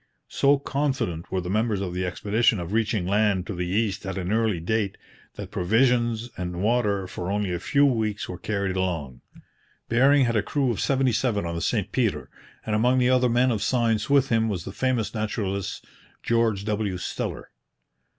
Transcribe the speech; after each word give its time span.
So 0.29 0.57
confident 0.57 1.31
were 1.31 1.41
the 1.41 1.49
members 1.51 1.79
of 1.79 1.93
the 1.93 2.07
expedition 2.07 2.59
of 2.59 2.73
reaching 2.73 3.05
land 3.05 3.45
to 3.45 3.53
the 3.53 3.67
east 3.67 4.03
at 4.03 4.17
an 4.17 4.31
early 4.33 4.59
date 4.59 4.97
that 5.35 5.51
provisions 5.51 6.31
and 6.35 6.59
water 6.63 7.05
for 7.05 7.29
only 7.29 7.53
a 7.53 7.59
few 7.59 7.85
weeks 7.85 8.27
were 8.27 8.39
carried 8.39 8.75
along. 8.75 9.21
Bering 9.89 10.25
had 10.25 10.35
a 10.35 10.41
crew 10.41 10.71
of 10.71 10.79
seventy 10.81 11.11
seven 11.13 11.45
on 11.45 11.53
the 11.53 11.61
St 11.61 11.91
Peter, 11.91 12.31
and 12.65 12.75
among 12.75 12.97
the 12.97 13.11
other 13.11 13.29
men 13.29 13.51
of 13.51 13.61
science 13.61 14.09
with 14.09 14.29
him 14.29 14.49
was 14.49 14.65
the 14.65 14.71
famous 14.71 15.13
naturalist, 15.13 15.85
George 16.23 16.65
W. 16.65 16.95
Steller. 16.97 17.49